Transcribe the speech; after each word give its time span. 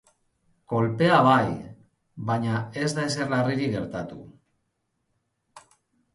Kolpea 0.71 1.19
bai, 1.27 1.51
baina 2.31 2.63
ez 2.85 2.89
da 3.01 3.05
ezer 3.11 3.29
larririk 3.35 3.75
gertatu. 3.77 4.19